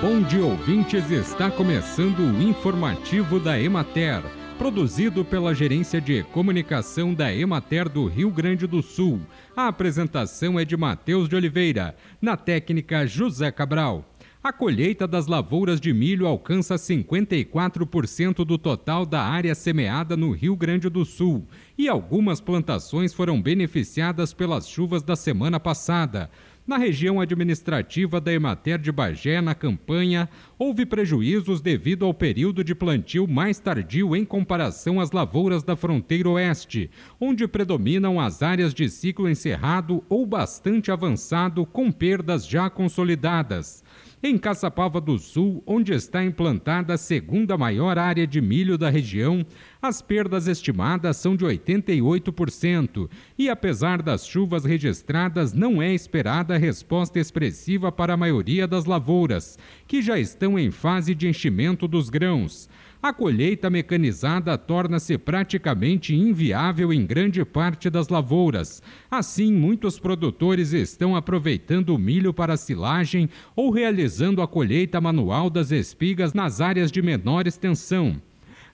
[0.00, 1.10] Bom dia, ouvintes.
[1.10, 4.22] Está começando o informativo da Emater,
[4.56, 9.20] produzido pela Gerência de Comunicação da Emater do Rio Grande do Sul.
[9.54, 14.02] A apresentação é de Matheus de Oliveira, na técnica José Cabral.
[14.42, 20.56] A colheita das lavouras de milho alcança 54% do total da área semeada no Rio
[20.56, 26.30] Grande do Sul e algumas plantações foram beneficiadas pelas chuvas da semana passada.
[26.68, 32.74] Na região administrativa da Emater de Bagé, na campanha, houve prejuízos devido ao período de
[32.74, 38.86] plantio mais tardio em comparação às lavouras da fronteira oeste, onde predominam as áreas de
[38.90, 43.82] ciclo encerrado ou bastante avançado com perdas já consolidadas.
[44.20, 49.46] Em Caçapava do Sul, onde está implantada a segunda maior área de milho da região,
[49.80, 53.08] as perdas estimadas são de 88%,
[53.38, 59.56] e apesar das chuvas registradas, não é esperada resposta expressiva para a maioria das lavouras,
[59.86, 62.68] que já estão em fase de enchimento dos grãos
[63.00, 68.82] a colheita mecanizada torna-se praticamente inviável em grande parte das lavouras.
[69.10, 75.70] Assim, muitos produtores estão aproveitando o milho para silagem ou realizando a colheita manual das
[75.70, 78.20] espigas nas áreas de menor extensão.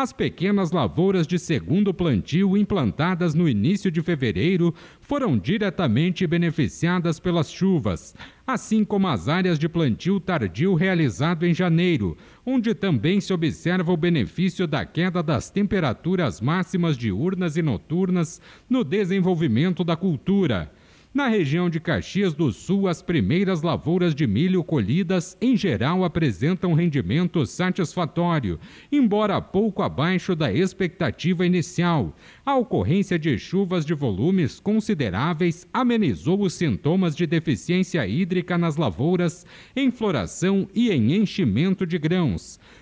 [0.00, 7.50] As pequenas lavouras de segundo plantio implantadas no início de fevereiro foram diretamente beneficiadas pelas
[7.50, 8.14] chuvas,
[8.46, 13.96] assim como as áreas de plantio tardio realizado em janeiro, onde também se observa o
[13.96, 20.70] benefício da queda das temperaturas máximas diurnas e noturnas no desenvolvimento da cultura.
[21.18, 26.74] Na região de Caxias do Sul, as primeiras lavouras de milho colhidas, em geral, apresentam
[26.74, 28.56] rendimento satisfatório,
[28.92, 32.14] embora pouco abaixo da expectativa inicial.
[32.46, 39.44] A ocorrência de chuvas de volumes consideráveis amenizou os sintomas de deficiência hídrica nas lavouras,
[39.74, 42.60] em floração e em enchimento de grãos.